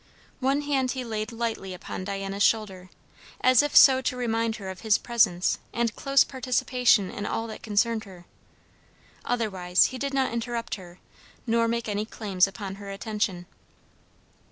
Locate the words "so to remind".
3.75-4.55